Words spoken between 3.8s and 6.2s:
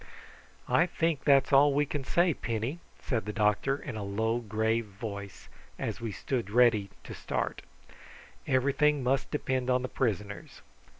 a low grave voice, as we